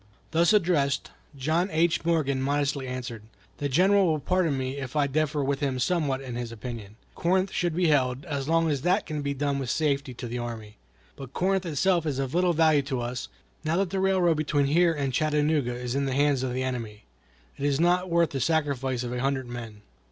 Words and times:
Thus 0.31 0.51
addressed, 0.51 1.11
John 1.37 1.69
H. 1.69 2.03
Morgan 2.03 2.41
modestly 2.41 2.87
answered: 2.87 3.21
"The 3.59 3.69
General 3.69 4.07
will 4.07 4.17
pardon 4.19 4.57
me 4.57 4.77
if 4.77 4.95
I 4.95 5.05
differ 5.05 5.43
with 5.43 5.59
him 5.59 5.77
somewhat 5.77 6.21
in 6.21 6.33
his 6.35 6.51
opinion. 6.51 6.95
Corinth 7.13 7.51
should 7.51 7.75
be 7.75 7.89
held, 7.89 8.25
as 8.25 8.49
long 8.49 8.67
as 8.71 8.81
that 8.81 9.05
can 9.05 9.21
be 9.21 9.35
done 9.35 9.59
with 9.59 9.69
safety 9.69 10.15
to 10.15 10.25
the 10.27 10.39
army. 10.39 10.77
But 11.15 11.33
Corinth 11.33 11.67
itself 11.67 12.07
is 12.07 12.17
of 12.17 12.33
little 12.33 12.53
value 12.53 12.81
to 12.81 12.99
us, 12.99 13.27
now 13.63 13.77
that 13.77 13.91
the 13.91 13.99
railroad 13.99 14.37
between 14.37 14.65
here 14.65 14.91
and 14.91 15.13
Chattanooga 15.13 15.75
is 15.75 15.93
in 15.93 16.05
the 16.05 16.13
hands 16.15 16.41
of 16.41 16.51
the 16.51 16.63
enemy. 16.63 17.03
It 17.57 17.65
is 17.65 17.79
not 17.79 18.09
worth 18.09 18.31
the 18.31 18.39
sacrifice 18.41 19.03
of 19.03 19.13
a 19.13 19.19
hundred 19.21 19.45
men." 19.45 19.83